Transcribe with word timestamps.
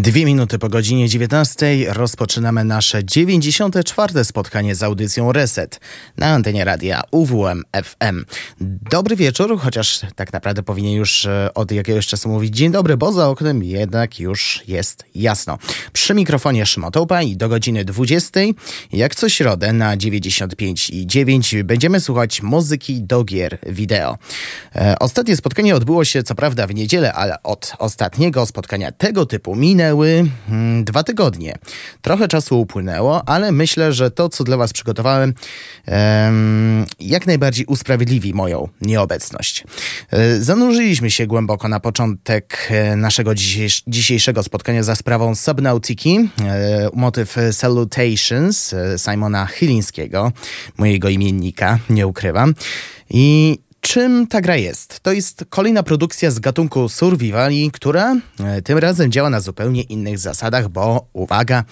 Dwie 0.00 0.24
minuty 0.24 0.58
po 0.58 0.68
godzinie 0.68 1.08
19 1.08 1.66
rozpoczynamy 1.88 2.64
nasze 2.64 3.04
94. 3.04 4.24
spotkanie 4.24 4.74
z 4.74 4.82
audycją 4.82 5.32
Reset 5.32 5.80
na 6.16 6.26
antenie 6.26 6.64
radia 6.64 7.02
UWM 7.10 7.62
FM. 7.82 8.24
Dobry 8.90 9.16
wieczór, 9.16 9.58
chociaż 9.58 10.00
tak 10.16 10.32
naprawdę 10.32 10.62
powinien 10.62 10.92
już 10.92 11.26
e, 11.26 11.54
od 11.54 11.72
jakiegoś 11.72 12.06
czasu 12.06 12.28
mówić 12.28 12.56
dzień 12.56 12.72
dobry, 12.72 12.96
bo 12.96 13.12
za 13.12 13.28
oknem 13.28 13.62
jednak 13.62 14.20
już 14.20 14.62
jest 14.68 15.04
jasno. 15.14 15.58
Przy 15.92 16.14
mikrofonie 16.14 16.66
Szymotopa 16.66 17.22
i 17.22 17.36
do 17.36 17.48
godziny 17.48 17.84
20, 17.84 18.40
jak 18.92 19.14
co 19.14 19.28
środę 19.28 19.72
na 19.72 19.96
95 19.96 20.90
i 20.90 21.06
9 21.06 21.54
będziemy 21.64 22.00
słuchać 22.00 22.42
muzyki 22.42 23.02
do 23.02 23.24
gier 23.24 23.58
wideo. 23.66 24.18
E, 24.76 24.96
ostatnie 24.98 25.36
spotkanie 25.36 25.74
odbyło 25.74 26.04
się 26.04 26.22
co 26.22 26.34
prawda 26.34 26.66
w 26.66 26.74
niedzielę, 26.74 27.12
ale 27.12 27.42
od 27.42 27.72
ostatniego 27.78 28.46
spotkania 28.46 28.92
tego 28.92 29.26
typu 29.26 29.56
minęły 29.90 30.30
hmm, 30.48 30.84
dwa 30.84 31.02
tygodnie. 31.02 31.54
Trochę 32.02 32.28
czasu 32.28 32.60
upłynęło, 32.60 33.28
ale 33.28 33.52
myślę, 33.52 33.92
że 33.92 34.10
to, 34.10 34.28
co 34.28 34.44
dla 34.44 34.56
Was 34.56 34.72
przygotowałem, 34.72 35.34
em, 35.86 36.86
jak 37.00 37.26
najbardziej 37.26 37.66
usprawiedliwi 37.66 38.34
moją 38.34 38.68
nieobecność. 38.80 39.64
E, 40.10 40.36
zanurzyliśmy 40.40 41.10
się 41.10 41.26
głęboko 41.26 41.68
na 41.68 41.80
początek 41.80 42.68
e, 42.70 42.96
naszego 42.96 43.34
dzisiejsz 43.34 43.82
dzisiejszego 43.86 44.42
spotkania 44.42 44.82
za 44.82 44.94
sprawą 44.94 45.34
Subnautiki, 45.34 46.28
e, 46.40 46.88
motyw 46.94 47.36
Salutations 47.52 48.74
Simona 48.96 49.46
Chylińskiego, 49.46 50.32
mojego 50.78 51.08
imiennika, 51.08 51.78
nie 51.90 52.06
ukrywam. 52.06 52.54
I 53.10 53.58
Czym 53.80 54.26
ta 54.26 54.40
gra 54.40 54.56
jest? 54.56 55.00
To 55.00 55.12
jest 55.12 55.44
kolejna 55.48 55.82
produkcja 55.82 56.30
z 56.30 56.38
gatunku 56.38 56.88
survivali, 56.88 57.70
która 57.70 58.16
e, 58.40 58.62
tym 58.62 58.78
razem 58.78 59.12
działa 59.12 59.30
na 59.30 59.40
zupełnie 59.40 59.82
innych 59.82 60.18
zasadach, 60.18 60.68
bo 60.68 61.06
uwaga, 61.12 61.64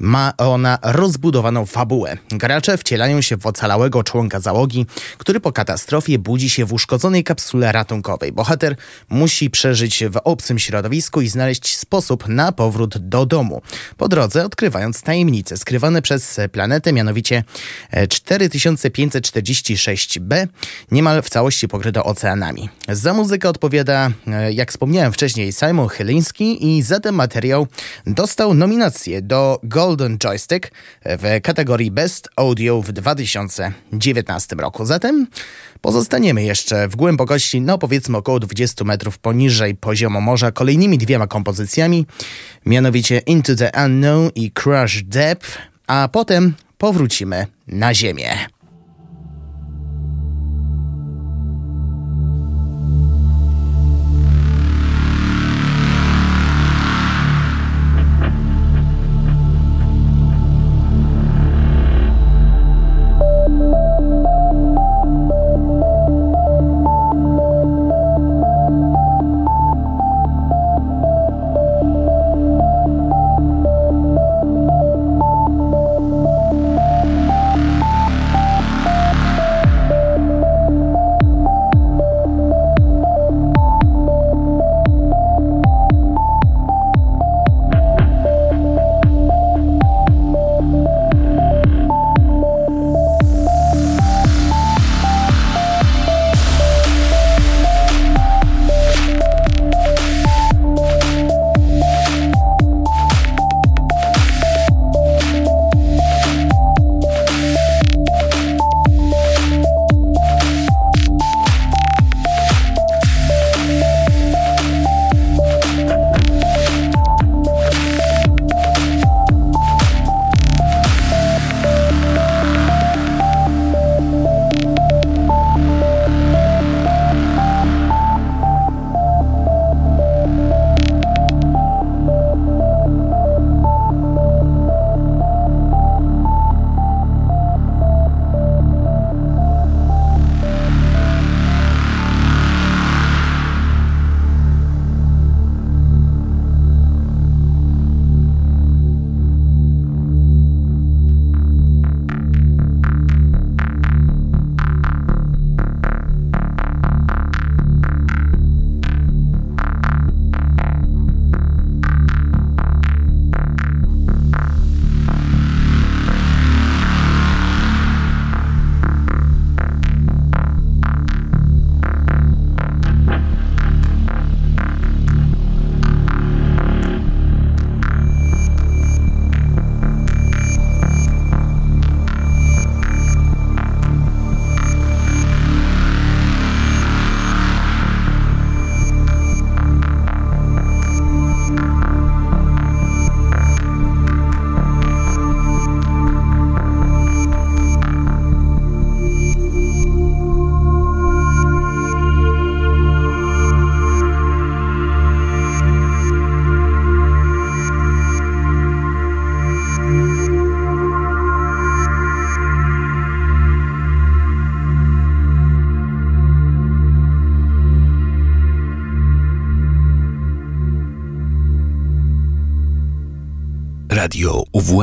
ma 0.00 0.32
ona 0.36 0.78
rozbudowaną 0.82 1.66
fabułę. 1.66 2.16
Gracze 2.30 2.78
wcielają 2.78 3.20
się 3.20 3.36
w 3.36 3.46
ocalałego 3.46 4.02
członka 4.02 4.40
załogi, 4.40 4.86
który 5.18 5.40
po 5.40 5.52
katastrofie 5.52 6.18
budzi 6.18 6.50
się 6.50 6.64
w 6.64 6.72
uszkodzonej 6.72 7.24
kapsule 7.24 7.72
ratunkowej. 7.72 8.32
Bohater 8.32 8.76
musi 9.08 9.50
przeżyć 9.50 10.04
w 10.04 10.16
obcym 10.24 10.58
środowisku 10.58 11.20
i 11.20 11.28
znaleźć 11.28 11.76
sposób 11.76 12.28
na 12.28 12.52
powrót 12.52 12.98
do 12.98 13.26
domu. 13.26 13.62
Po 13.96 14.08
drodze 14.08 14.44
odkrywając 14.44 15.02
tajemnice 15.02 15.56
skrywane 15.56 16.02
przez 16.02 16.40
planetę, 16.52 16.92
mianowicie 16.92 17.44
4546b, 17.92 20.46
niemal 20.90 21.22
w 21.22 21.30
całości 21.30 21.68
pokryte 21.68 22.04
oceanami. 22.04 22.68
Za 22.88 23.14
muzykę 23.14 23.48
odpowiada, 23.48 24.10
e, 24.26 24.52
jak 24.52 24.70
wspomniałem 24.70 25.12
wcześniej, 25.12 25.52
Simon 25.52 25.88
Chyliński 25.88 26.76
i 26.76 26.82
za 26.82 27.00
ten 27.00 27.14
materiał 27.14 27.66
dostał 28.06 28.54
nominację 28.54 29.22
do 29.22 29.60
Golden 29.88 30.18
Joystick 30.18 30.70
w 31.04 31.40
kategorii 31.42 31.90
Best 31.90 32.28
Audio 32.36 32.82
w 32.82 32.92
2019 32.92 34.56
roku. 34.56 34.84
Zatem 34.84 35.26
pozostaniemy 35.80 36.42
jeszcze 36.42 36.88
w 36.88 36.96
głębokości, 36.96 37.60
no 37.60 37.78
powiedzmy 37.78 38.16
około 38.16 38.40
20 38.40 38.84
metrów 38.84 39.18
poniżej 39.18 39.74
poziomu 39.74 40.20
morza 40.20 40.52
kolejnymi 40.52 40.98
dwiema 40.98 41.26
kompozycjami, 41.26 42.06
mianowicie 42.66 43.18
Into 43.18 43.54
the 43.54 43.70
Unknown 43.84 44.30
i 44.34 44.50
Crush 44.50 45.02
Depth, 45.02 45.58
a 45.86 46.08
potem 46.12 46.54
powrócimy 46.78 47.46
na 47.66 47.94
Ziemię. 47.94 48.57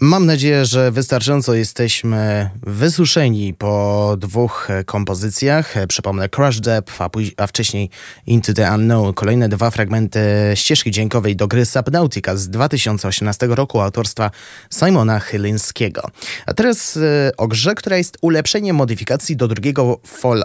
Mam 0.00 0.26
nadzieję, 0.26 0.64
że 0.64 0.92
wystarczająco 0.92 1.54
jesteśmy 1.54 2.50
wysuszeni 2.62 3.54
po 3.54 3.85
dwóch 4.28 4.68
kompozycjach. 4.86 5.74
Przypomnę 5.88 6.28
Crash 6.28 6.60
Depth, 6.60 7.02
a, 7.02 7.10
a, 7.36 7.46
wcześniej 7.46 7.90
Into 8.26 8.52
the 8.52 8.72
Unknown. 8.74 9.14
Kolejne 9.14 9.48
dwa 9.48 9.70
fragmenty 9.70 10.20
ścieżki 10.54 10.90
dźwiękowej 10.90 11.36
do 11.36 11.48
gry 11.48 11.66
Subnautica 11.66 12.36
z 12.36 12.48
2018 12.48 13.46
roku 13.46 13.80
autorstwa 13.80 14.30
Simona 14.78 15.20
Chylińskiego. 15.20 16.10
A 16.46 16.54
teraz 16.54 16.96
e, 16.96 17.36
o 17.36 17.48
grze, 17.48 17.74
która 17.74 17.96
jest 17.96 18.18
ulepszeniem 18.20 18.76
modyfikacji 18.76 19.36
do 19.36 19.48
drugiego 19.48 20.00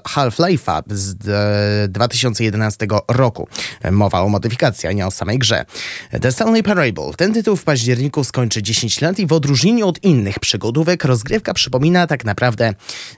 Half-Life'a 0.10 0.84
z 0.90 1.92
2011 1.92 2.88
roku. 3.08 3.48
Mowa 3.92 4.22
o 4.22 4.30
modyfikacji, 4.30 4.90
a 4.90 4.92
nie 4.92 5.08
o 5.08 5.12
samej 5.12 5.40
grze. 5.40 5.66
The 6.22 6.32
Stanley 6.32 6.64
Parable. 6.64 7.12
Ten 7.18 7.34
tytuł 7.34 7.56
w 7.56 7.64
październiku 7.64 8.24
skończy 8.24 8.64
10 8.64 9.02
lat 9.02 9.20
i 9.20 9.28
w 9.28 9.34
odróżnieniu 9.34 9.88
od 9.88 10.04
innych 10.04 10.40
przygodówek, 10.40 11.06
rozgrywka 11.06 11.54
przypomina 11.54 12.08
tak 12.08 12.26
naprawdę 12.26 12.74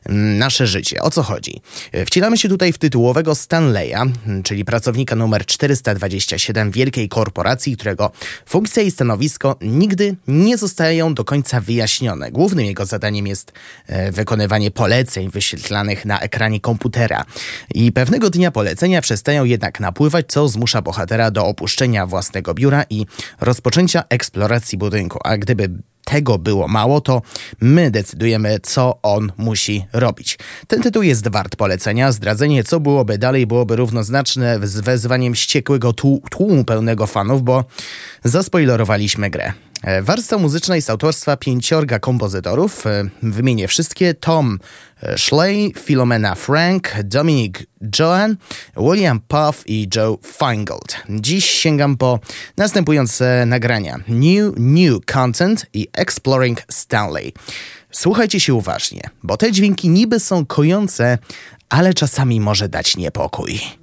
mm, 0.05 0.37
nasze 0.53 0.67
życie. 0.67 1.01
O 1.01 1.09
co 1.09 1.23
chodzi? 1.23 1.61
Wcielamy 2.05 2.37
się 2.37 2.49
tutaj 2.49 2.73
w 2.73 2.77
tytułowego 2.77 3.35
Stanleya, 3.35 3.95
czyli 4.43 4.65
pracownika 4.65 5.15
numer 5.15 5.45
427 5.45 6.71
wielkiej 6.71 7.09
korporacji, 7.09 7.77
którego 7.77 8.11
funkcja 8.45 8.83
i 8.83 8.91
stanowisko 8.91 9.55
nigdy 9.61 10.15
nie 10.27 10.57
zostają 10.57 11.13
do 11.13 11.25
końca 11.25 11.61
wyjaśnione. 11.61 12.31
Głównym 12.31 12.65
jego 12.65 12.85
zadaniem 12.85 13.27
jest 13.27 13.51
e, 13.87 14.11
wykonywanie 14.11 14.71
poleceń 14.71 15.29
wyświetlanych 15.29 16.05
na 16.05 16.19
ekranie 16.19 16.59
komputera. 16.59 17.25
I 17.73 17.91
pewnego 17.91 18.29
dnia 18.29 18.51
polecenia 18.51 19.01
przestają 19.01 19.43
jednak 19.43 19.79
napływać, 19.79 20.25
co 20.27 20.47
zmusza 20.47 20.81
bohatera 20.81 21.31
do 21.31 21.45
opuszczenia 21.45 22.07
własnego 22.07 22.53
biura 22.53 22.85
i 22.89 23.05
rozpoczęcia 23.41 24.03
eksploracji 24.09 24.77
budynku. 24.77 25.19
A 25.23 25.37
gdyby 25.37 25.69
tego 26.05 26.37
było 26.37 26.67
mało, 26.67 27.01
to 27.01 27.21
my 27.61 27.91
decydujemy, 27.91 28.59
co 28.63 28.99
on 29.03 29.31
musi 29.37 29.85
robić. 29.93 30.39
Ten 30.67 30.81
tytuł 30.81 31.03
jest 31.03 31.27
wart 31.27 31.55
polecenia. 31.55 32.11
Zdradzenie, 32.11 32.63
co 32.63 32.79
byłoby 32.79 33.17
dalej, 33.17 33.47
byłoby 33.47 33.75
równoznaczne 33.75 34.67
z 34.67 34.79
wezwaniem 34.79 35.35
ściekłego 35.35 35.93
tłumu 36.29 36.63
pełnego 36.65 37.07
fanów, 37.07 37.43
bo 37.43 37.63
zaspoilerowaliśmy 38.23 39.29
grę. 39.29 39.53
E, 39.83 40.01
warstwa 40.01 40.37
muzyczna 40.37 40.75
jest 40.75 40.89
autorstwa 40.89 41.37
pięciorga 41.37 41.99
kompozytorów. 41.99 42.87
E, 42.87 43.09
wymienię 43.23 43.67
wszystkie. 43.67 44.13
Tom 44.13 44.59
e, 45.01 45.17
Schley, 45.17 45.73
Philomena 45.85 46.35
Frank, 46.35 46.93
Dominic 47.03 47.55
Joan, 47.99 48.37
William 48.77 49.19
Puff 49.19 49.63
i 49.65 49.89
Joe 49.95 50.17
Feingold. 50.23 50.97
Dziś 51.09 51.45
sięgam 51.45 51.97
po 51.97 52.19
następujące 52.57 53.45
nagrania. 53.45 53.97
New, 54.07 54.53
New 54.57 55.05
Content 55.05 55.65
i 55.73 55.87
Exploring 55.93 56.61
Stanley. 56.71 57.33
Słuchajcie 57.91 58.39
się 58.39 58.53
uważnie, 58.53 59.01
bo 59.23 59.37
te 59.37 59.51
dźwięki 59.51 59.89
niby 59.89 60.19
są 60.19 60.45
kojące, 60.45 61.17
ale 61.69 61.93
czasami 61.93 62.39
może 62.39 62.69
dać 62.69 62.97
niepokój. 62.97 63.82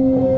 you. 0.00 0.29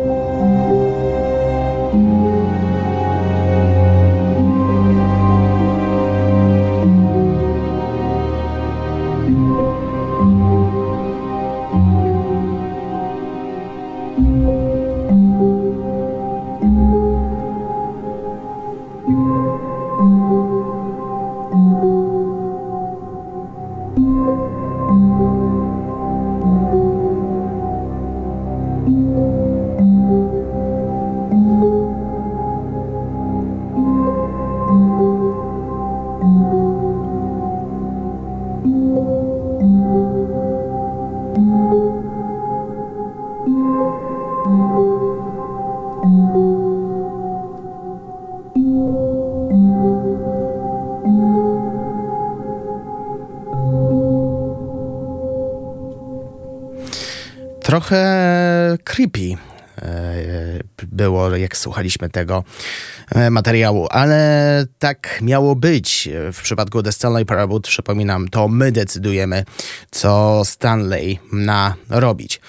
Trochę 57.83 58.79
creepy 58.85 59.37
e, 59.83 60.15
było, 60.83 61.37
jak 61.37 61.57
słuchaliśmy 61.57 62.11
tego 62.11 62.45
e, 63.15 63.31
materiału, 63.31 63.87
ale 63.91 64.67
tak 64.79 65.19
miało 65.23 65.57
być. 65.57 66.09
W 66.33 66.43
przypadku 66.43 66.83
The 66.83 66.93
Stanley 66.93 67.27
Parable, 67.27 67.61
przypominam, 67.61 68.29
to 68.29 68.49
my 68.49 68.73
decydujemy, 68.73 69.45
co 69.91 70.43
Stanley 70.45 71.19
ma 71.31 71.75
robić. 71.89 72.41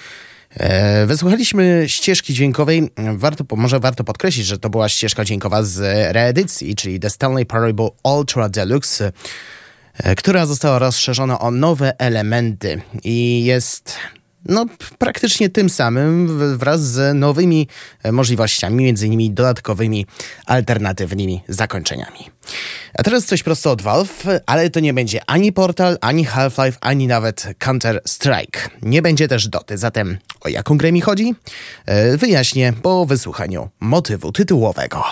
E, 0.54 1.06
wysłuchaliśmy 1.06 1.84
ścieżki 1.88 2.34
dźwiękowej. 2.34 2.92
Warto, 3.14 3.56
może 3.56 3.80
warto 3.80 4.04
podkreślić, 4.04 4.46
że 4.46 4.60
to 4.60 4.70
była 4.70 4.90
ścieżka 4.90 5.26
dźwiękowa 5.26 5.64
z 5.64 5.80
reedycji, 6.14 6.76
czyli 6.76 7.00
The 7.00 7.10
Stanley 7.10 7.46
Parable 7.46 7.90
Ultra 8.04 8.50
Deluxe, 8.50 9.12
która 10.18 10.46
została 10.46 10.80
rozszerzona 10.80 11.40
o 11.40 11.52
nowe 11.52 12.00
elementy 12.00 12.82
i 13.04 13.46
jest 13.46 13.98
no, 14.46 14.66
praktycznie 14.98 15.50
tym 15.50 15.70
samym 15.70 16.58
wraz 16.58 16.82
z 16.82 17.16
nowymi 17.16 17.68
e, 18.04 18.12
możliwościami, 18.12 18.84
między 18.84 19.08
innymi 19.08 19.32
dodatkowymi, 19.32 20.06
alternatywnymi 20.46 21.44
zakończeniami. 21.48 22.30
A 22.94 23.04
teraz 23.04 23.26
coś 23.26 23.44
prosto 23.44 23.72
od 23.72 23.82
Valve, 23.82 24.26
ale 24.46 24.70
to 24.70 24.80
nie 24.80 24.94
będzie 24.94 25.22
ani 25.28 25.54
Portal, 25.54 25.98
ani 26.02 26.26
Half-Life, 26.26 26.78
ani 26.82 27.08
nawet 27.08 27.48
Counter-Strike. 27.60 28.70
Nie 28.82 29.02
będzie 29.02 29.28
też 29.28 29.48
Doty, 29.48 29.78
zatem 29.78 30.18
o 30.42 30.50
jaką 30.50 30.78
grę 30.78 30.92
mi 30.92 31.02
chodzi? 31.02 31.36
E, 31.86 32.18
wyjaśnię 32.18 32.74
po 32.82 33.06
wysłuchaniu 33.06 33.70
motywu 33.80 34.32
tytułowego. 34.32 35.04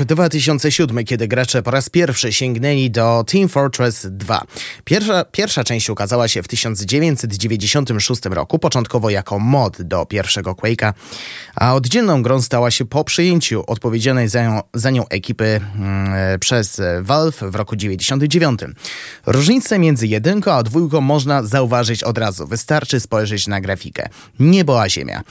Rok 0.00 0.08
2007, 0.08 1.04
kiedy 1.04 1.28
gracze 1.28 1.62
po 1.62 1.70
raz 1.70 1.88
pierwszy 1.88 2.32
sięgnęli 2.32 2.90
do 2.90 3.24
Team 3.32 3.48
Fortress 3.48 4.06
2. 4.10 4.44
Pierwsza, 4.84 5.24
pierwsza 5.24 5.64
część 5.64 5.90
ukazała 5.90 6.28
się 6.28 6.42
w 6.42 6.48
1996 6.48 8.24
roku, 8.24 8.58
początkowo 8.58 9.10
jako 9.10 9.38
mod 9.38 9.82
do 9.82 10.06
pierwszego 10.06 10.52
Quake'a, 10.52 10.92
a 11.54 11.74
oddzielną 11.74 12.22
grą 12.22 12.42
stała 12.42 12.70
się 12.70 12.84
po 12.84 13.04
przyjęciu 13.04 13.64
odpowiedzialnej 13.66 14.28
za 14.28 14.42
nią, 14.42 14.60
za 14.74 14.90
nią 14.90 15.08
ekipy 15.08 15.60
mm, 15.74 16.40
przez 16.40 16.80
Valve 17.00 17.36
w 17.50 17.54
roku 17.54 17.76
1999. 17.76 18.60
Różnicę 19.26 19.78
między 19.78 20.06
jedynką 20.06 20.52
a 20.52 20.62
dwójką 20.62 21.00
można 21.00 21.42
zauważyć 21.42 22.04
od 22.04 22.18
razu. 22.18 22.46
Wystarczy 22.46 23.00
spojrzeć 23.00 23.46
na 23.46 23.60
grafikę. 23.60 24.08
Niebo 24.38 24.82
a 24.82 24.88
ziemia. 24.88 25.22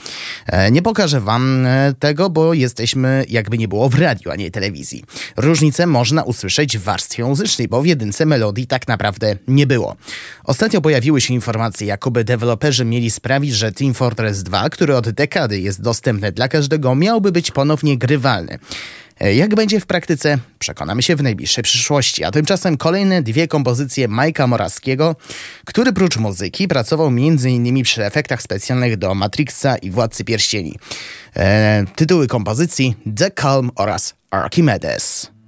E, 0.46 0.70
nie 0.70 0.82
pokażę 0.82 1.20
wam 1.20 1.66
e, 1.66 1.94
tego, 1.98 2.30
bo 2.30 2.54
jesteśmy 2.54 3.24
jakby 3.28 3.58
nie 3.58 3.68
było 3.68 3.88
w 3.88 3.94
radiu, 3.94 4.30
a 4.30 4.36
nie 4.36 4.50
telewizji. 4.60 5.04
Różnicę 5.36 5.86
można 5.86 6.22
usłyszeć 6.22 6.78
w 6.78 6.82
warstwie 6.82 7.24
muzycznej, 7.24 7.68
bo 7.68 7.82
w 7.82 7.86
jedynce 7.86 8.26
melodii 8.26 8.66
tak 8.66 8.88
naprawdę 8.88 9.36
nie 9.48 9.66
było. 9.66 9.96
Ostatnio 10.44 10.80
pojawiły 10.80 11.20
się 11.20 11.34
informacje, 11.34 11.86
jakoby 11.86 12.24
deweloperzy 12.24 12.84
mieli 12.84 13.10
sprawić, 13.10 13.54
że 13.54 13.72
Team 13.72 13.94
Fortress 13.94 14.42
2, 14.42 14.70
który 14.70 14.96
od 14.96 15.10
dekady 15.10 15.60
jest 15.60 15.82
dostępny 15.82 16.32
dla 16.32 16.48
każdego, 16.48 16.94
miałby 16.94 17.32
być 17.32 17.50
ponownie 17.50 17.98
grywalny. 17.98 18.58
Jak 19.20 19.54
będzie 19.54 19.80
w 19.80 19.86
praktyce, 19.86 20.38
przekonamy 20.58 21.02
się 21.02 21.16
w 21.16 21.22
najbliższej 21.22 21.64
przyszłości. 21.64 22.24
A 22.24 22.30
tymczasem 22.30 22.76
kolejne 22.76 23.22
dwie 23.22 23.48
kompozycje 23.48 24.08
Majka 24.08 24.46
Moraskiego, 24.46 25.16
który 25.64 25.92
prócz 25.92 26.16
muzyki 26.16 26.68
pracował 26.68 27.06
m.in. 27.06 27.82
przy 27.82 28.04
efektach 28.04 28.42
specjalnych 28.42 28.96
do 28.96 29.14
Matrixa 29.14 29.76
i 29.82 29.90
Władcy 29.90 30.24
Pierścieni. 30.24 30.78
E, 31.36 31.84
tytuły 31.96 32.26
kompozycji 32.26 32.94
The 33.16 33.30
Calm 33.30 33.70
oraz 33.74 34.14
Archimedes. 34.30 35.39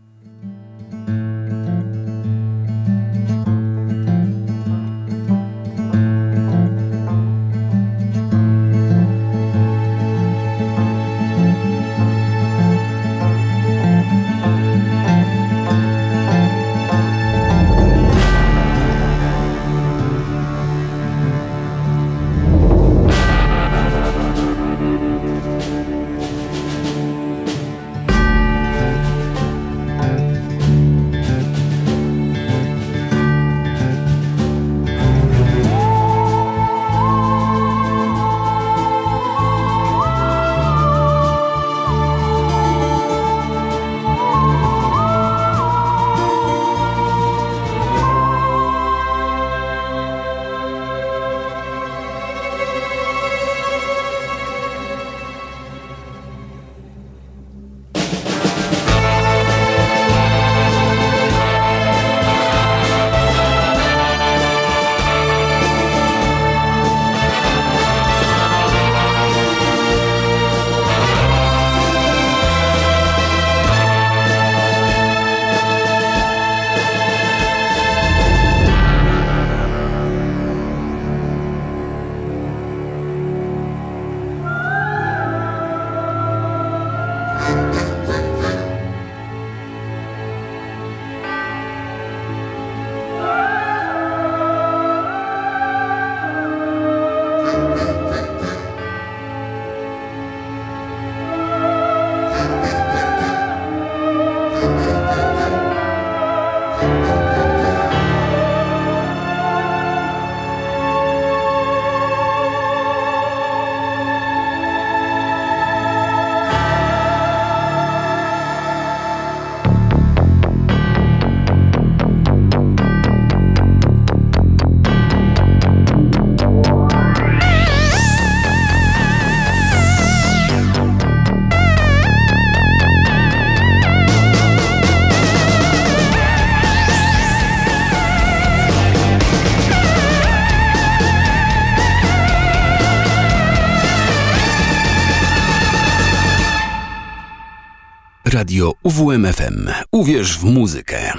UWMFM. 148.85 149.68
Uwierz 149.92 150.38
w 150.38 150.45
muzykę. 150.45 151.12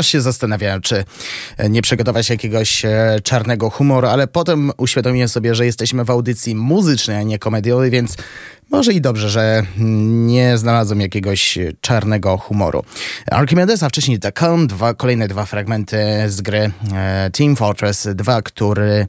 Aż 0.00 0.08
się 0.08 0.20
zastanawiałem, 0.20 0.80
czy 0.80 1.04
nie 1.68 1.82
przygotować 1.82 2.30
jakiegoś 2.30 2.82
czarnego 3.22 3.70
humoru, 3.70 4.08
ale 4.08 4.26
potem 4.26 4.72
uświadomiłem 4.76 5.28
sobie, 5.28 5.54
że 5.54 5.66
jesteśmy 5.66 6.04
w 6.04 6.10
audycji 6.10 6.54
muzycznej, 6.54 7.16
a 7.16 7.22
nie 7.22 7.38
komediowej, 7.38 7.90
więc 7.90 8.16
może 8.70 8.92
i 8.92 9.00
dobrze, 9.00 9.30
że 9.30 9.62
nie 9.78 10.58
znalazłem 10.58 11.00
jakiegoś 11.00 11.58
czarnego 11.80 12.36
humoru. 12.36 12.84
Archimedes, 13.30 13.82
a 13.82 13.88
wcześniej 13.88 14.18
The 14.18 14.32
Calm, 14.32 14.66
dwa, 14.66 14.94
kolejne 14.94 15.28
dwa 15.28 15.44
fragmenty 15.44 15.98
z 16.28 16.40
gry 16.40 16.70
e, 16.92 17.30
Team 17.32 17.56
Fortress 17.56 18.08
2, 18.14 18.42
który 18.42 19.06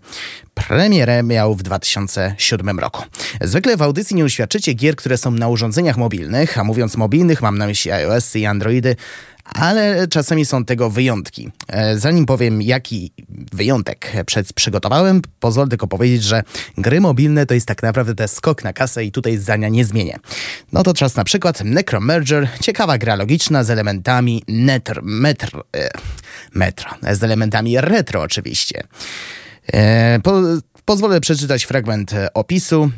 premierę 0.67 1.23
miał 1.23 1.55
w 1.55 1.63
2007 1.63 2.79
roku. 2.79 3.03
Zwykle 3.41 3.77
w 3.77 3.81
audycji 3.81 4.15
nie 4.15 4.25
uświadczycie 4.25 4.73
gier, 4.73 4.95
które 4.95 5.17
są 5.17 5.31
na 5.31 5.47
urządzeniach 5.47 5.97
mobilnych, 5.97 6.57
a 6.57 6.63
mówiąc 6.63 6.97
mobilnych 6.97 7.41
mam 7.41 7.57
na 7.57 7.65
myśli 7.65 7.91
iOS 7.91 8.35
i 8.35 8.45
Androidy, 8.45 8.95
ale 9.43 10.07
czasami 10.07 10.45
są 10.45 10.65
tego 10.65 10.89
wyjątki. 10.89 11.51
E, 11.67 11.97
zanim 11.97 12.25
powiem, 12.25 12.61
jaki 12.61 13.11
wyjątek 13.53 14.11
przed 14.25 14.53
przygotowałem, 14.53 15.21
pozwolę 15.39 15.69
tylko 15.69 15.87
powiedzieć, 15.87 16.23
że 16.23 16.43
gry 16.77 17.01
mobilne 17.01 17.45
to 17.45 17.53
jest 17.53 17.67
tak 17.67 17.83
naprawdę 17.83 18.15
ten 18.15 18.27
skok 18.27 18.63
na 18.63 18.73
kasę 18.73 19.05
i 19.05 19.11
tutaj 19.11 19.37
zdania 19.37 19.69
nie 19.69 19.85
zmienię. 19.85 20.19
No 20.71 20.83
to 20.83 20.93
czas 20.93 21.15
na 21.15 21.23
przykład 21.23 21.63
Necromerger, 21.63 22.47
ciekawa 22.61 22.97
gra 22.97 23.15
logiczna 23.15 23.63
z 23.63 23.69
elementami 23.69 24.43
netr, 24.47 24.99
metr, 25.03 25.63
e, 25.75 25.89
metro, 26.53 26.89
z 27.11 27.23
elementami 27.23 27.81
retro 27.81 28.21
oczywiście. 28.21 28.83
E, 29.73 30.19
po, 30.23 30.41
Pozwolę 30.85 31.21
przeczytać 31.21 31.63
fragment 31.63 32.13
e, 32.13 32.33
opisu. 32.33 32.91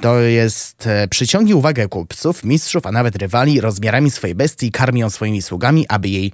To 0.00 0.20
jest 0.20 0.86
e, 0.86 1.08
przyciągi 1.08 1.54
uwagę 1.54 1.88
kupców, 1.88 2.44
mistrzów, 2.44 2.86
a 2.86 2.92
nawet 2.92 3.16
rywali 3.16 3.60
rozmiarami 3.60 4.10
swojej 4.10 4.34
bestii 4.34 4.72
karmią 4.72 5.10
swoimi 5.10 5.42
sługami, 5.42 5.86
aby 5.88 6.08
jej 6.08 6.32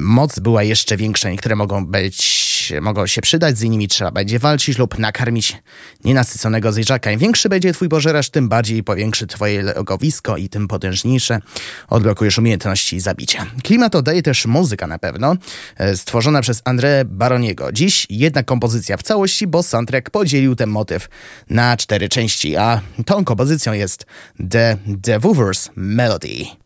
moc 0.00 0.38
była 0.38 0.62
jeszcze 0.62 0.96
większa. 0.96 1.30
Niektóre 1.30 1.56
mogą 1.56 1.86
być 1.86 2.45
mogą 2.80 3.06
się 3.06 3.20
przydać, 3.20 3.58
z 3.58 3.62
innymi 3.62 3.88
trzeba 3.88 4.10
będzie 4.10 4.38
walczyć 4.38 4.78
lub 4.78 4.98
nakarmić 4.98 5.56
nienasyconego 6.04 6.72
zwierzaka. 6.72 7.10
Im 7.10 7.18
większy 7.18 7.48
będzie 7.48 7.72
twój 7.72 7.88
pożeracz, 7.88 8.30
tym 8.30 8.48
bardziej 8.48 8.82
powiększy 8.82 9.26
twoje 9.26 9.62
logowisko 9.62 10.36
i 10.36 10.48
tym 10.48 10.68
potężniejsze 10.68 11.40
odblokujesz 11.88 12.38
umiejętności 12.38 13.00
zabicia. 13.00 13.46
Klimat 13.64 13.94
oddaje 13.94 14.22
też 14.22 14.46
muzyka 14.46 14.86
na 14.86 14.98
pewno, 14.98 15.36
stworzona 15.96 16.42
przez 16.42 16.62
André 16.62 17.04
Baroniego. 17.04 17.72
Dziś 17.72 18.06
jedna 18.10 18.42
kompozycja 18.42 18.96
w 18.96 19.02
całości 19.02 19.46
bo 19.46 19.62
soundtrack 19.62 20.10
podzielił 20.10 20.56
ten 20.56 20.70
motyw 20.70 21.08
na 21.50 21.76
cztery 21.76 22.08
części, 22.08 22.56
a 22.56 22.80
tą 23.06 23.24
kompozycją 23.24 23.72
jest 23.72 24.06
The 24.50 24.76
Devourer's 24.86 25.70
Melody. 25.76 26.65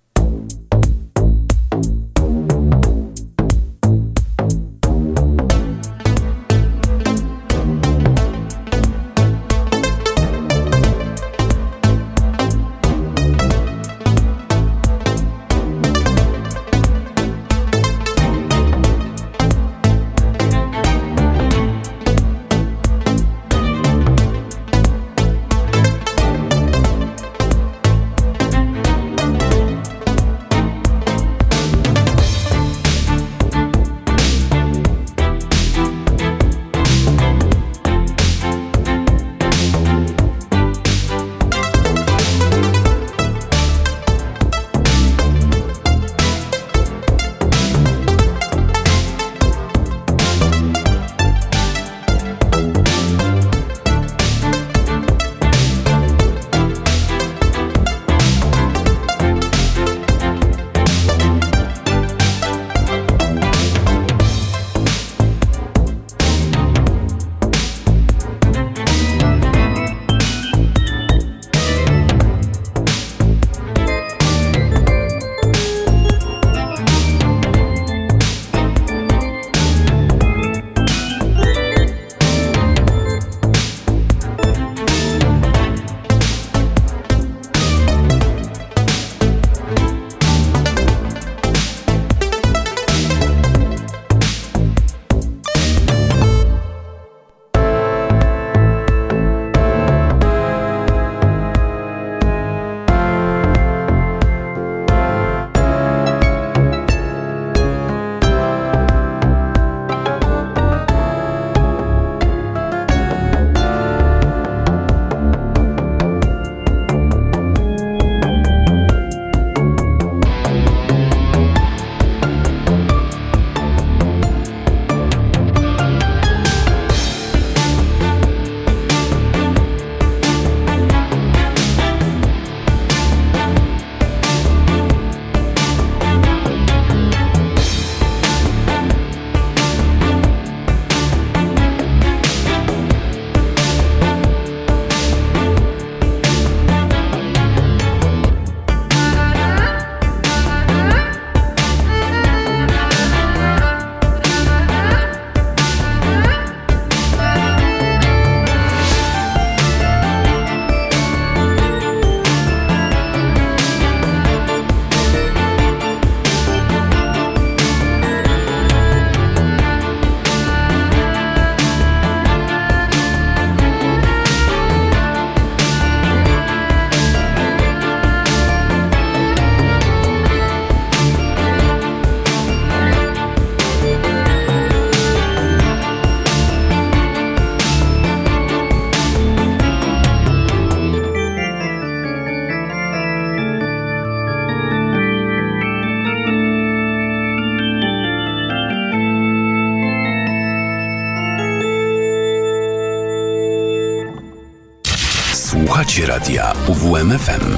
Słuchacie 206.00 206.18
radia 206.18 206.52
UWMFM. 206.68 207.56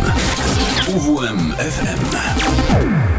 UWMFM. 0.87 3.12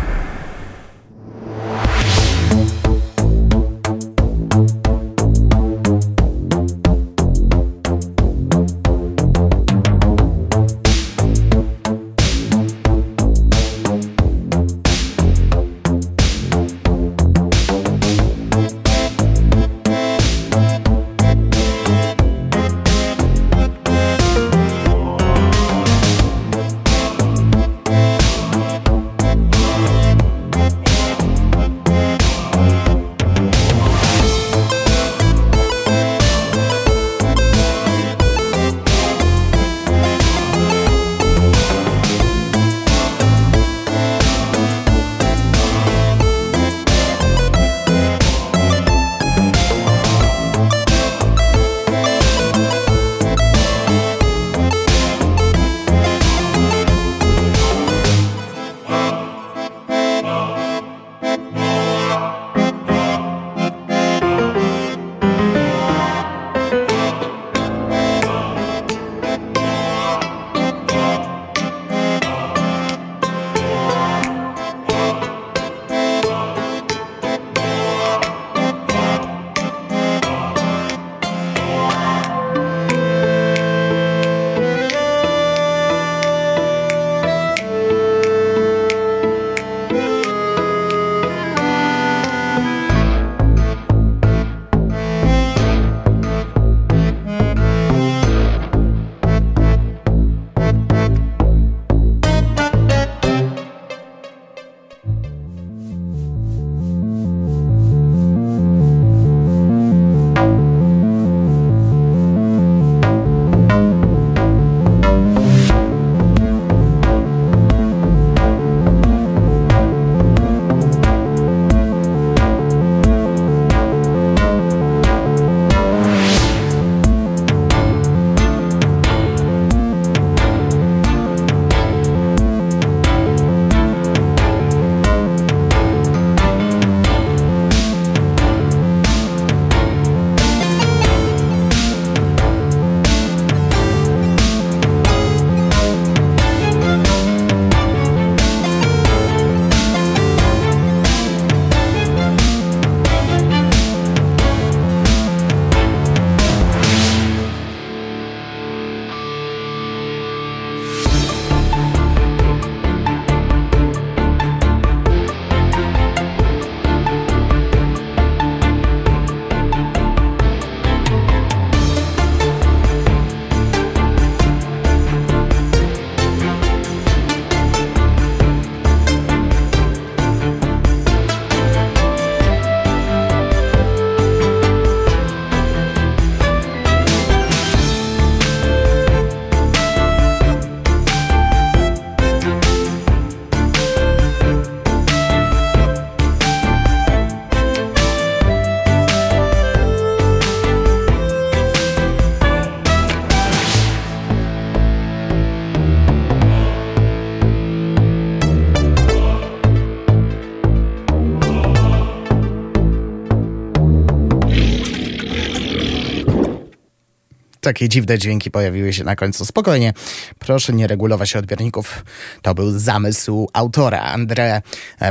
Takie 217.73 217.89
dziwne 217.89 218.17
dźwięki 218.17 218.51
pojawiły 218.51 218.93
się 218.93 219.03
na 219.03 219.15
końcu. 219.15 219.45
Spokojnie, 219.45 219.93
proszę 220.39 220.73
nie 220.73 220.87
regulować 220.87 221.35
odbiorników. 221.35 222.05
To 222.41 222.55
był 222.55 222.79
zamysł 222.79 223.47
autora, 223.53 224.01
Andrea 224.01 224.61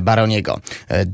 Baroniego. 0.03 0.61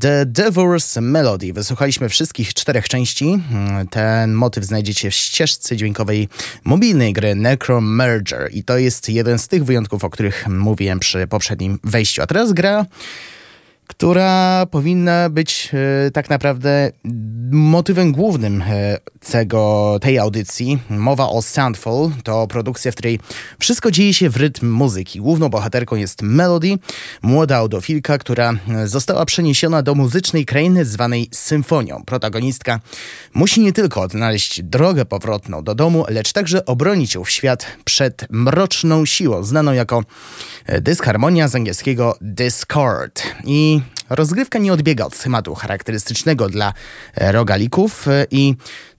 The 0.01 0.27
Devil's 0.27 1.01
Melody. 1.01 1.53
Wysłuchaliśmy 1.53 2.09
wszystkich 2.09 2.55
czterech 2.55 2.89
części. 2.89 3.43
Ten 3.91 4.33
motyw 4.33 4.65
znajdziecie 4.65 5.11
w 5.11 5.15
ścieżce 5.15 5.77
dźwiękowej 5.77 6.29
mobilnej 6.65 7.13
gry 7.13 7.35
Necromerger 7.35 8.49
i 8.53 8.65
to 8.65 8.79
jest 8.79 9.09
jeden 9.09 9.39
z 9.39 9.49
tych 9.49 9.65
wyjątków, 9.65 10.05
o 10.05 10.11
których 10.11 10.49
mówiłem 10.49 10.99
przy 10.99 11.27
poprzednim 11.27 11.79
wejściu. 11.85 12.23
A 12.23 12.27
teraz 12.27 12.53
gra 12.53 12.87
która 13.89 14.67
powinna 14.71 15.31
być 15.31 15.71
e, 16.07 16.11
tak 16.11 16.31
naprawdę 16.31 16.93
motywem 17.51 18.13
głównym 18.13 18.63
e, 18.63 18.99
tego, 19.31 19.99
tej 20.01 20.19
audycji. 20.19 20.79
Mowa 20.91 21.29
o 21.29 21.43
Soundfall 21.43 22.11
to 22.25 22.47
produkcja, 22.47 22.93
w 22.93 22.95
której 22.95 23.21
wszystko 23.59 23.91
dzieje 23.91 24.15
się 24.15 24.31
w 24.31 24.37
rytm 24.37 24.71
muzyki. 24.71 25.21
Główną 25.21 25.49
bohaterką 25.49 25.97
jest 25.97 26.23
Melody, 26.23 26.79
młoda 27.23 27.57
audofilka, 27.57 28.19
która 28.19 28.55
e, 28.69 28.89
została 28.89 29.25
przeniesiona 29.25 29.83
do 29.83 29.95
muzycznej 29.95 30.47
krainy 30.47 30.85
zwanej 30.85 31.29
symfonią. 31.33 32.03
Protagonistka 32.07 32.81
musi 33.35 33.61
nie 33.61 33.73
tylko 33.73 34.01
odnaleźć 34.01 34.63
drogę 34.63 35.05
powrotną 35.05 35.65
do 35.65 35.75
domu, 35.75 36.05
lecz 36.09 36.33
także 36.33 36.65
obronić 36.65 37.15
ją 37.15 37.25
w 37.25 37.31
świat 37.31 37.67
przed 37.85 38.27
mroczną 38.31 39.07
siłą, 39.07 39.43
znaną 39.45 39.73
jako 39.73 40.03
dysharmonia 40.81 41.49
z 41.49 41.55
angielskiego 41.55 42.17
discord. 42.21 43.23
I 43.45 43.78
Rozgrywka 44.11 44.59
nie 44.59 44.73
odbiega 44.73 45.05
od 45.05 45.17
schematu 45.17 45.55
charakterystycznego 45.55 46.49
dla 46.49 46.73
e, 47.15 47.33
rogalików 47.33 48.09
e, 48.09 48.27
i 48.31 48.55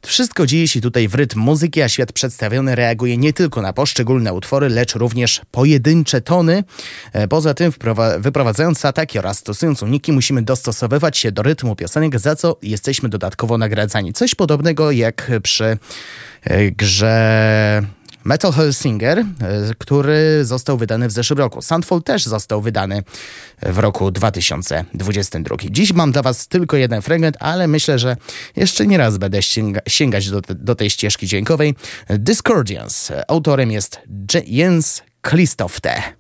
wszystko 0.06 0.46
dzieje 0.46 0.68
się 0.68 0.82
tutaj 0.82 1.08
w 1.08 1.16
rytm 1.16 1.40
muzyki, 1.40 1.82
a 1.82 1.90
świat 1.90 2.12
przedstawiony 2.14 2.76
reaguje 2.76 3.18
nie 3.18 3.34
tylko 3.34 3.62
na 3.62 3.74
poszczególne 3.74 4.34
utwory, 4.34 4.70
lecz 4.70 4.96
również 4.96 5.42
pojedyncze 5.52 6.22
tony. 6.22 6.64
E, 7.14 7.28
poza 7.28 7.54
tym, 7.54 7.74
wyprowadzając 8.20 8.86
ataki 8.86 9.20
oraz 9.20 9.38
stosując 9.38 9.84
uniki, 9.84 10.12
musimy 10.12 10.42
dostosowywać 10.42 11.18
się 11.18 11.32
do 11.32 11.44
rytmu 11.44 11.76
piosenek, 11.76 12.20
za 12.20 12.36
co 12.36 12.58
jesteśmy 12.62 13.10
dodatkowo 13.10 13.58
nagradzani. 13.58 14.14
Coś 14.14 14.36
podobnego 14.36 14.92
jak 14.92 15.32
przy 15.44 15.78
grze 16.72 17.82
Metal 18.24 18.52
Hellsinger, 18.52 19.20
e, 19.20 19.26
który 19.78 20.46
został 20.46 20.78
wydany 20.78 21.08
w 21.08 21.12
zeszłym 21.12 21.40
roku. 21.40 21.62
Sandfall 21.62 22.04
też 22.04 22.26
został 22.26 22.62
wydany 22.62 23.04
w 23.62 23.78
roku 23.78 24.12
2022. 24.12 25.56
Dziś 25.70 25.94
mam 25.94 26.12
dla 26.12 26.22
Was 26.22 26.48
tylko 26.48 26.78
jeden 26.78 27.02
fragment, 27.02 27.38
ale 27.40 27.68
myślę, 27.68 28.00
że 28.00 28.18
jeszcze 28.56 28.88
nie 28.88 28.98
raz 28.98 29.18
będę 29.18 29.42
sięga 29.44 29.82
sięgać 29.88 30.30
do, 30.30 30.42
do, 30.50 30.76
tej 30.76 30.90
ścieżki 30.90 31.28
dźwiękowej. 31.28 31.76
Discordians. 32.10 33.12
Autorem 33.28 33.72
jest 33.72 34.00
Jens 34.48 35.02
Kristofte. 35.22 36.19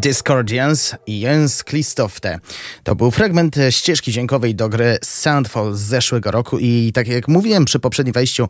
Discordians 0.00 0.94
i 1.06 1.20
Jens 1.20 1.64
Klistofte. 1.64 2.38
To 2.82 2.94
był 2.94 3.10
fragment 3.10 3.56
ścieżki 3.70 4.12
dźwiękowej 4.12 4.54
do 4.54 4.68
gry 4.68 4.98
Soundfall 5.04 5.74
z 5.74 5.80
zeszłego 5.80 6.30
roku 6.30 6.58
i 6.58 6.92
tak 6.94 7.08
jak 7.08 7.28
mówiłem 7.28 7.64
przy 7.64 7.78
poprzednim 7.78 8.12
wejściu, 8.12 8.48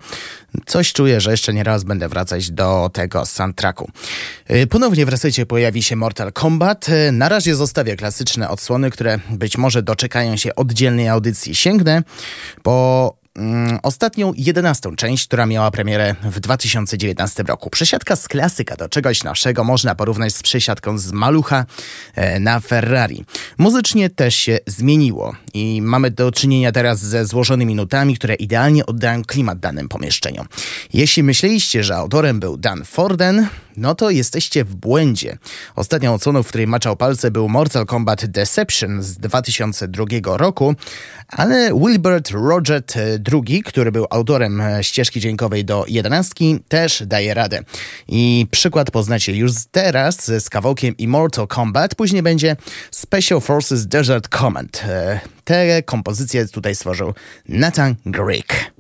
coś 0.67 0.93
czuję, 0.93 1.21
że 1.21 1.31
jeszcze 1.31 1.53
nie 1.53 1.65
raz 1.65 1.85
będę 1.85 2.09
wracać 2.09 2.51
do 2.51 2.91
tego 2.93 3.27
soundtracku. 3.27 3.91
Y, 4.51 4.67
ponownie 4.67 5.07
w 5.07 5.09
resecie 5.09 5.47
pojawi 5.47 5.83
się 5.83 5.97
Mortal 5.97 6.33
Kombat. 6.33 6.89
Y, 6.89 7.13
na 7.13 7.29
razie 7.29 7.55
zostawię 7.55 7.97
klasyczne 7.97 8.49
odsłony, 8.49 8.91
które 8.91 9.19
być 9.31 9.59
może 9.59 9.83
doczekają 9.83 10.37
się 10.37 10.55
oddzielnej 10.55 11.09
audycji. 11.09 11.55
Sięgnę 11.55 12.03
po 12.63 13.20
ostatnią, 13.83 14.33
jedenastą 14.37 14.97
część, 14.97 15.27
która 15.27 15.47
miała 15.47 15.71
premierę 15.71 16.15
w 16.23 16.41
2019 16.41 17.43
roku. 17.43 17.71
Przesiadka 17.71 18.17
z 18.17 18.29
klasyka 18.29 18.77
do 18.77 18.89
czegoś 18.89 19.25
naszego 19.25 19.65
można 19.65 19.95
porównać 19.95 20.35
z 20.35 20.43
przesiadką 20.43 20.99
z 20.99 21.13
malucha 21.13 21.65
e, 22.15 22.41
na 22.41 22.61
Ferrari. 22.61 23.25
Muzycznie 23.59 24.11
też 24.11 24.35
się 24.35 24.59
zmieniło 24.67 25.35
i 25.55 25.83
mamy 25.83 26.11
do 26.11 26.33
czynienia 26.33 26.73
teraz 26.73 26.99
ze 26.99 27.27
złożonymi 27.27 27.75
nutami, 27.75 28.17
które 28.17 28.35
idealnie 28.35 28.87
oddają 28.87 29.25
klimat 29.25 29.59
danym 29.59 29.89
pomieszczeniom. 29.89 30.47
Jeśli 30.93 31.23
myśleliście, 31.23 31.85
że 31.85 31.97
autorem 31.97 32.41
był 32.41 32.57
Dan 32.57 32.85
Forden, 32.85 33.49
no 33.77 33.95
to 33.95 34.11
jesteście 34.11 34.65
w 34.65 34.75
błędzie. 34.75 35.39
Ostatnią 35.77 36.15
odsłoną, 36.15 36.43
w 36.43 36.49
której 36.49 36.67
maczał 36.67 36.97
palce 36.97 37.31
był 37.31 37.49
Mortal 37.49 37.87
Kombat 37.87 38.27
Deception 38.27 39.03
z 39.03 39.17
2002 39.17 40.05
roku, 40.37 40.75
ale 41.29 41.71
Wilbert 41.75 42.31
Roget 42.31 42.95
II, 43.33 43.63
który 43.63 43.93
był 43.93 44.07
autorem 44.11 44.63
ścieżki 44.83 45.21
dźwiękowej 45.21 45.65
do 45.65 45.85
11, 45.89 46.35
też 46.69 47.03
daje 47.07 47.35
radę. 47.35 47.63
I 48.09 48.47
przykład 48.51 48.91
poznacie 48.91 49.37
już 49.37 49.53
teraz 49.71 50.25
z 50.27 50.51
kawałkiem 50.51 50.97
Immortal 50.97 51.47
Kombat, 51.47 51.95
później 51.95 52.23
będzie 52.23 52.57
Special 52.91 53.41
Forces 53.41 53.87
Desert 53.87 54.29
Command. 54.29 54.85
Te 55.45 55.83
kompozycje 55.83 56.49
tutaj 56.49 56.75
stworzył 56.75 57.15
Nathan 57.49 57.97
Greek. 58.07 58.73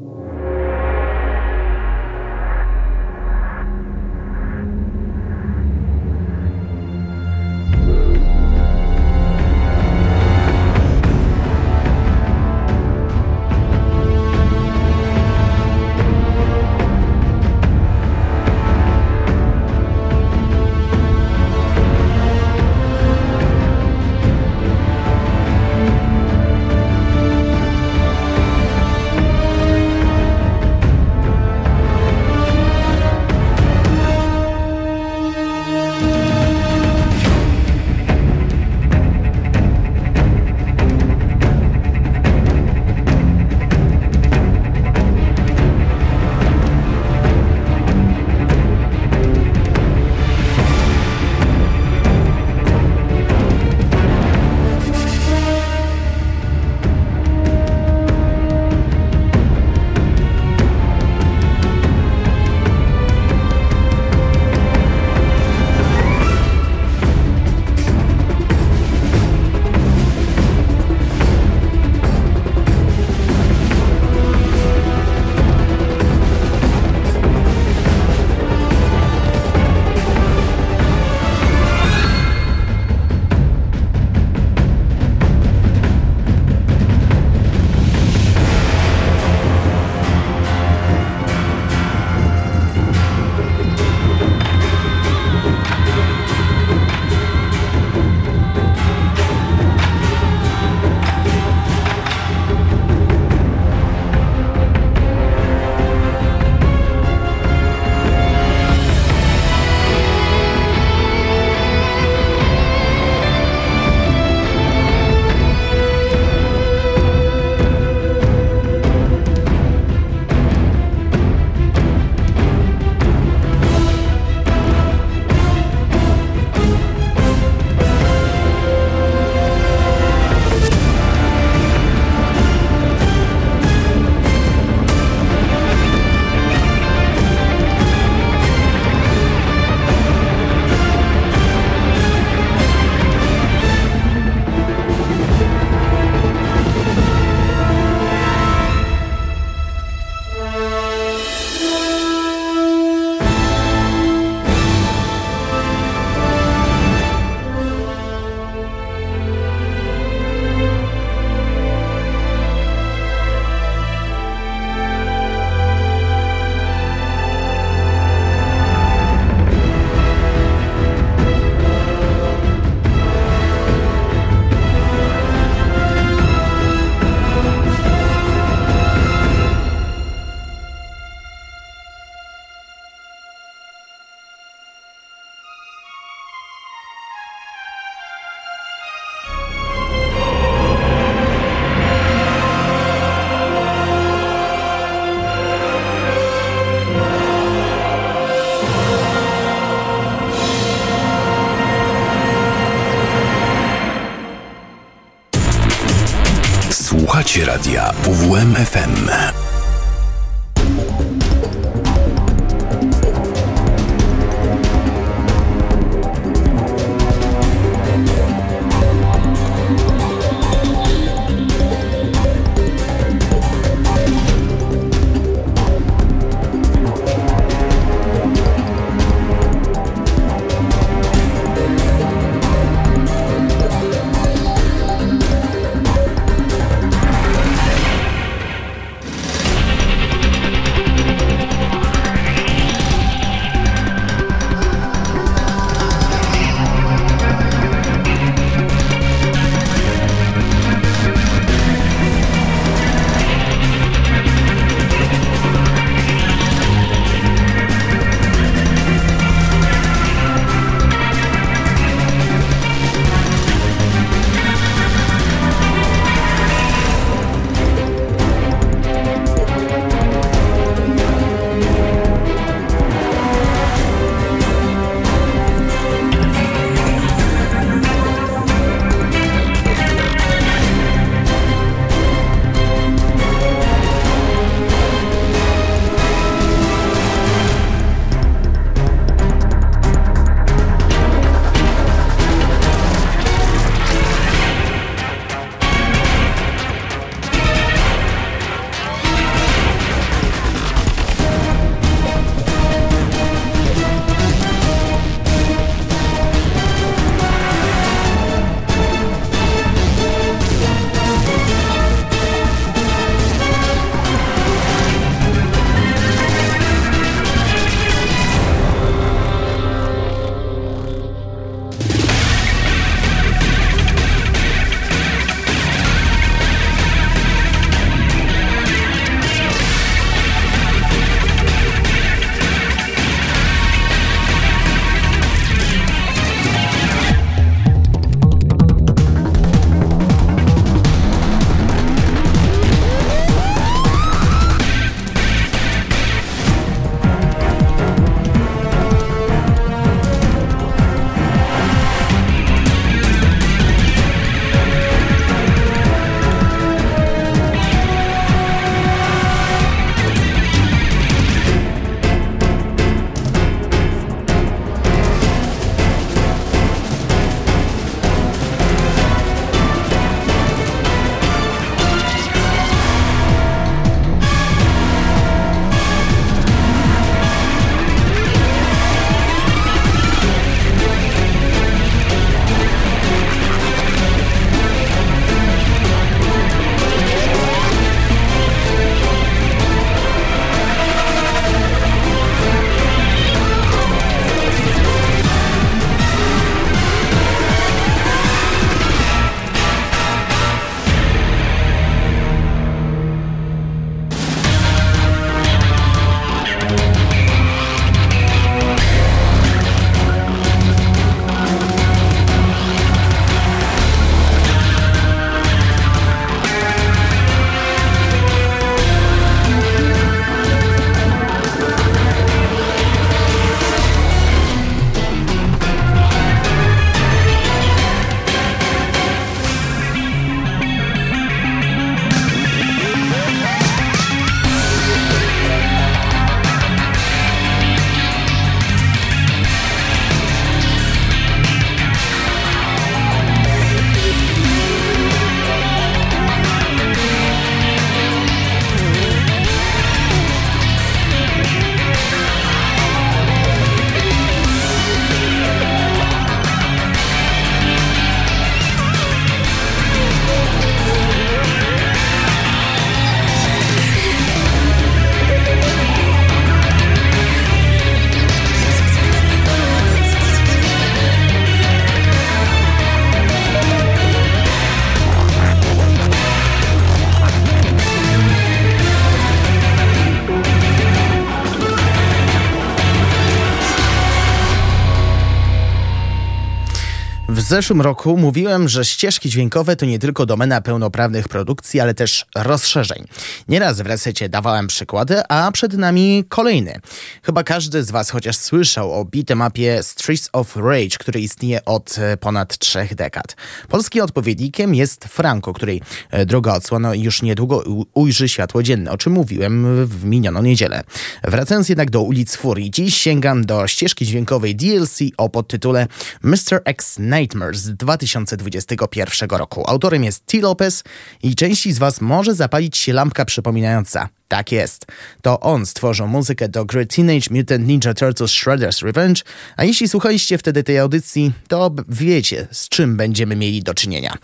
W 487.30 487.40
zeszłym 487.40 487.80
roku 487.80 488.16
mówiłem, 488.16 488.68
że 488.68 488.84
ścieżki 488.84 489.30
dźwiękowe 489.30 489.76
to 489.76 489.86
nie 489.86 489.98
tylko 489.98 490.26
domena 490.26 490.60
pełnoprawnych 490.60 491.28
produkcji, 491.28 491.80
ale 491.80 491.94
też 491.94 492.26
rozszerzeń. 492.34 493.04
Nieraz 493.48 493.80
w 493.80 493.86
resecie 493.86 494.28
dawałem 494.28 494.66
przykłady, 494.66 495.22
a 495.28 495.52
przed 495.52 495.72
nami 495.72 496.24
kolejny. 496.28 496.80
Chyba 497.22 497.44
każdy 497.44 497.82
z 497.82 497.90
Was 497.90 498.10
chociaż 498.10 498.36
słyszał 498.36 498.92
o 498.92 499.04
beatemapie 499.04 499.82
Streets 499.82 500.28
of 500.32 500.56
Rage, 500.56 500.98
który 500.98 501.20
istnieje 501.20 501.64
od 501.64 501.98
e, 501.98 502.16
ponad 502.16 502.58
trzech 502.58 502.94
dekad. 502.94 503.36
Polskim 503.68 504.02
odpowiednikiem 504.02 504.74
jest 504.74 505.04
Franco, 505.04 505.52
której 505.52 505.82
e, 506.10 506.26
druga 506.26 506.54
odsłona 506.54 506.94
już 506.94 507.22
niedługo 507.22 507.64
ujrzy 507.94 508.28
światło 508.28 508.62
dzienne, 508.62 508.90
o 508.90 508.98
czym 508.98 509.12
mówiłem 509.12 509.86
w 509.86 510.04
minioną 510.04 510.42
niedzielę. 510.42 510.82
Wracając 511.24 511.68
jednak 511.68 511.90
do 511.90 512.02
ulic 512.02 512.36
Furii, 512.36 512.70
dziś 512.70 512.96
sięgam 512.96 513.46
do 513.46 513.66
ścieżki 513.66 514.06
dźwiękowej 514.06 514.56
DLC 514.56 514.98
o 515.16 515.28
podtytule 515.28 515.86
Mr. 516.22 516.62
X 516.64 516.98
Nightmare 517.20 517.56
z 517.56 517.70
2021 517.76 519.30
roku. 519.30 519.64
Autorem 519.66 520.04
jest 520.04 520.26
T. 520.26 520.38
Lopez 520.40 520.84
i 521.22 521.34
części 521.34 521.72
z 521.72 521.78
Was 521.78 522.00
może 522.00 522.34
zapalić 522.34 522.76
się 522.76 522.92
lampka 522.92 523.24
przypominająca. 523.24 524.08
Tak 524.28 524.52
jest. 524.52 524.86
To 525.22 525.40
on 525.40 525.66
stworzył 525.66 526.08
muzykę 526.08 526.48
do 526.48 526.64
gry 526.64 526.86
Teenage 526.86 527.26
Mutant 527.30 527.66
Ninja 527.66 527.94
Turtles 527.94 528.30
Shredder's 528.30 528.84
Revenge, 528.84 529.22
a 529.56 529.64
jeśli 529.64 529.88
słuchaliście 529.88 530.38
wtedy 530.38 530.62
tej 530.62 530.78
audycji, 530.78 531.32
to 531.48 531.70
wiecie, 531.88 532.48
z 532.50 532.68
czym 532.68 532.96
będziemy 532.96 533.36
mieli 533.36 533.62
do 533.62 533.74
czynienia. 533.74 534.14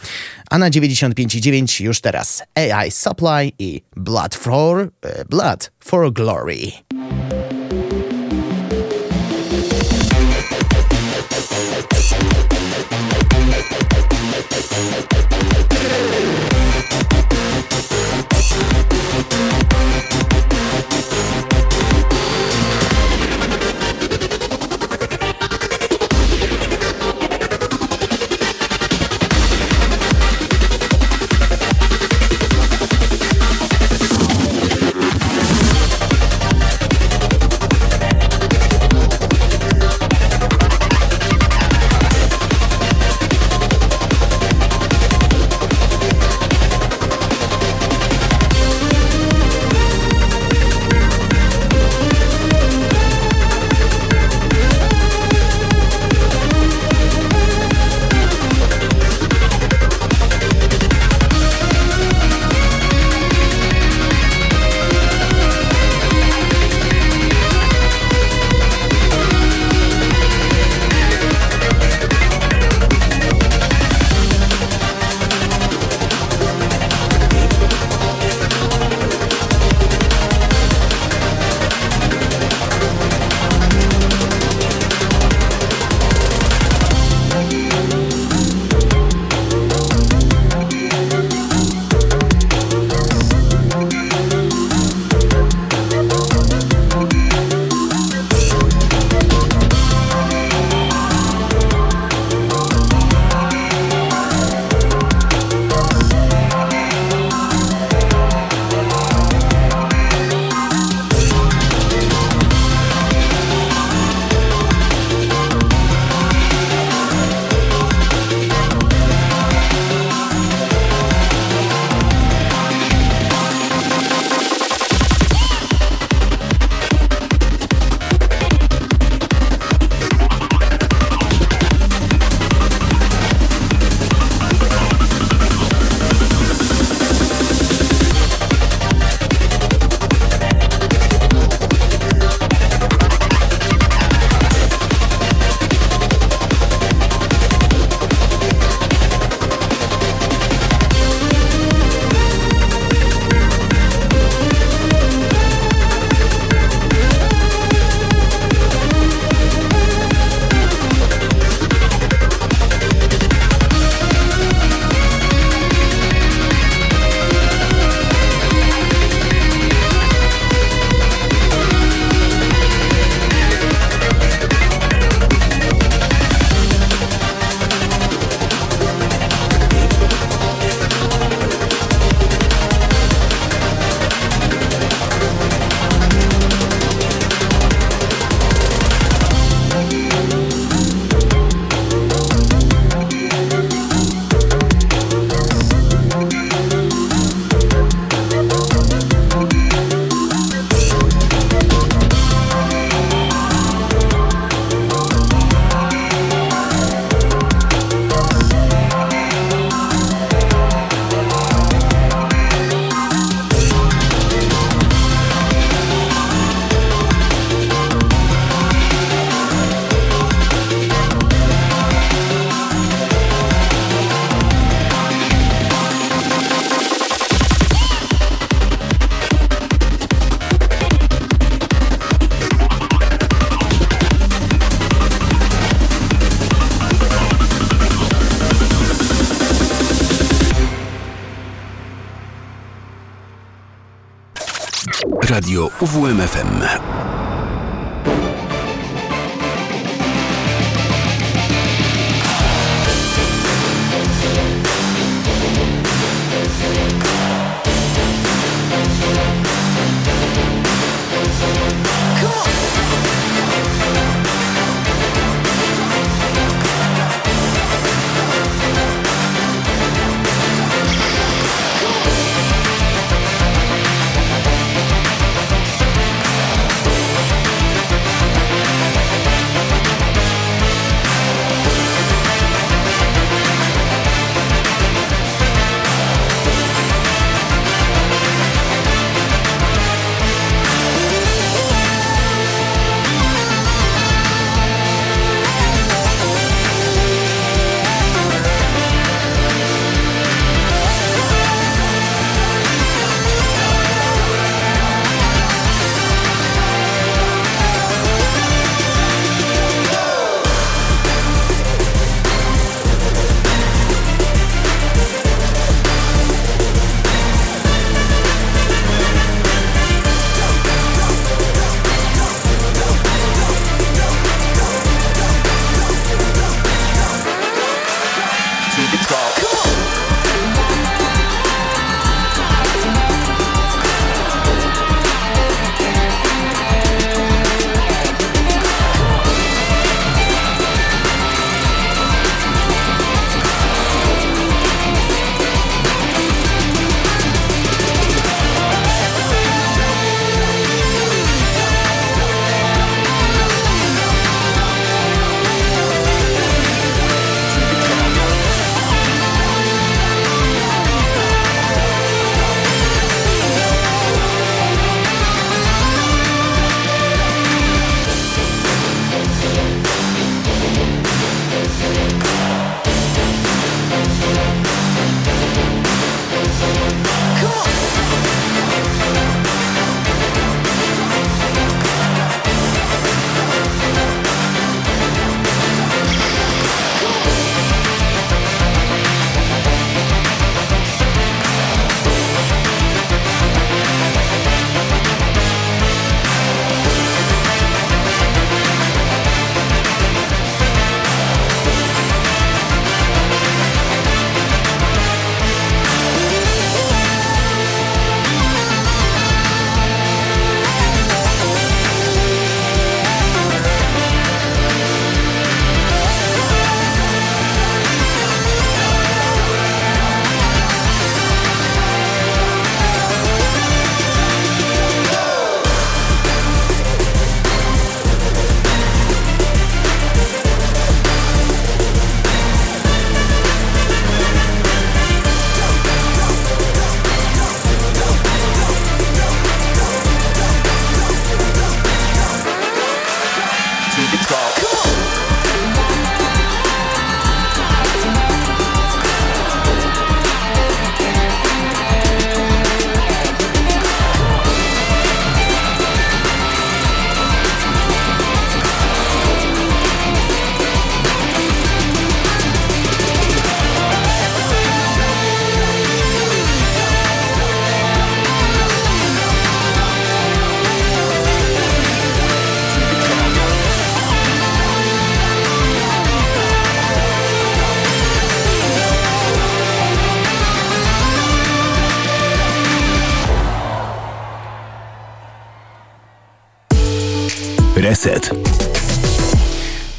A 0.50 0.58
na 0.58 0.70
95.9 0.70 1.84
już 1.84 2.00
teraz 2.00 2.42
AI 2.54 2.90
Supply 2.90 3.52
i 3.58 3.82
Blood 3.96 4.34
for, 4.34 4.88
e, 5.02 5.24
Blood 5.24 5.72
for 5.80 6.12
Glory. 6.12 6.72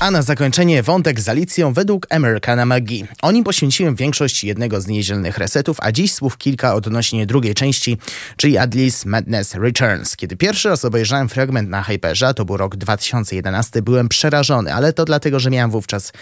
A 0.07 0.11
na 0.11 0.21
zakończenie 0.21 0.83
wątek 0.83 1.19
z 1.19 1.29
Alicją 1.29 1.73
według 1.73 2.07
Americana 2.09 2.65
Magii. 2.65 3.07
O 3.21 3.31
nim 3.31 3.43
poświęciłem 3.43 3.95
większość 3.95 4.43
jednego 4.43 4.81
z 4.81 4.87
niedzielnych 4.87 5.37
resetów, 5.37 5.77
a 5.81 5.91
dziś 5.91 6.13
słów 6.13 6.37
kilka 6.37 6.73
odnośnie 6.73 7.25
drugiej 7.25 7.53
części, 7.53 7.97
czyli 8.37 8.57
Adlis 8.57 9.05
Madness 9.05 9.55
Returns. 9.55 10.15
Kiedy 10.15 10.35
pierwszy 10.35 10.69
raz 10.69 10.85
obejrzałem 10.85 11.29
fragment 11.29 11.69
na 11.69 11.83
Hyperze, 11.83 12.33
to 12.33 12.45
był 12.45 12.57
rok 12.57 12.75
2011, 12.75 13.81
byłem 13.81 14.09
przerażony, 14.09 14.73
ale 14.73 14.93
to 14.93 15.05
dlatego, 15.05 15.39
że 15.39 15.49
miałem 15.49 15.71
wówczas 15.71 16.13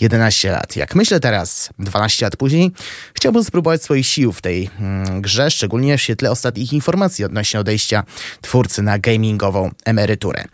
11 0.00 0.50
lat. 0.50 0.76
Jak 0.76 0.94
myślę 0.94 1.20
teraz, 1.20 1.70
12 1.78 2.26
lat 2.26 2.36
później, 2.36 2.70
chciałbym 3.14 3.44
spróbować 3.44 3.82
swoich 3.82 4.06
sił 4.06 4.32
w 4.32 4.42
tej 4.42 4.70
mm, 4.80 5.20
grze, 5.22 5.50
szczególnie 5.50 5.98
w 5.98 6.02
świetle 6.02 6.30
ostatnich 6.30 6.72
informacji 6.72 7.24
odnośnie 7.24 7.60
odejścia 7.60 8.04
twórcy 8.40 8.82
na 8.82 8.98
gamingową 8.98 9.70
emeryturę. 9.84 10.44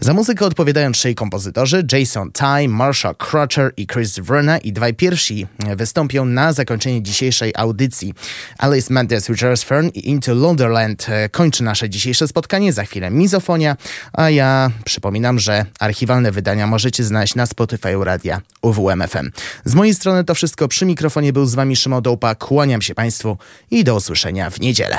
Za 0.00 0.14
muzykę 0.14 0.46
odpowiadają 0.46 0.92
trzej 0.92 1.14
kompozytorzy, 1.14 1.86
Jason 1.92 2.30
Ty, 2.36 2.68
Marsha 2.68 3.14
Crutcher 3.14 3.72
i 3.76 3.86
Chris 3.86 4.18
Verna 4.18 4.58
i 4.58 4.72
dwaj 4.72 4.94
pierwsi 4.94 5.46
wystąpią 5.76 6.24
na 6.24 6.52
zakończenie 6.52 7.02
dzisiejszej 7.02 7.52
audycji. 7.56 8.14
Alice 8.58 8.94
Mendes, 8.94 9.28
Richard 9.28 9.62
Fern 9.62 9.88
i 9.94 10.08
Into 10.08 10.34
Londerland 10.34 11.06
e, 11.08 11.28
kończy 11.28 11.64
nasze 11.64 11.90
dzisiejsze 11.90 12.28
spotkanie. 12.28 12.72
Za 12.72 12.84
chwilę 12.84 13.10
mizofonia, 13.10 13.76
a 14.12 14.30
ja 14.30 14.70
przypominam, 14.84 15.38
że 15.38 15.64
archiwalne 15.80 16.32
wydania 16.32 16.66
możecie 16.66 17.04
znaleźć 17.04 17.34
na 17.34 17.46
Spotify 17.46 18.04
Radia 18.04 18.40
UWMFM. 18.62 19.30
Z 19.64 19.74
mojej 19.74 19.94
strony 19.94 20.24
to 20.24 20.34
wszystko. 20.34 20.68
Przy 20.68 20.86
mikrofonie 20.86 21.32
był 21.32 21.46
z 21.46 21.54
wami 21.54 21.76
Szymon 21.76 22.02
Dołpa. 22.02 22.34
Kłaniam 22.34 22.82
się 22.82 22.94
Państwu 22.94 23.36
i 23.70 23.84
do 23.84 23.94
usłyszenia 23.94 24.50
w 24.50 24.60
niedzielę. 24.60 24.98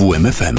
UWMFM. 0.00 0.56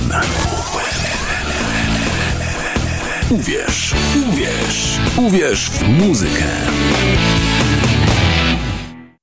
Uwierz, 3.29 3.93
uwierz, 4.29 4.99
uwierz 5.17 5.69
w 5.69 5.87
muzykę. 5.87 6.43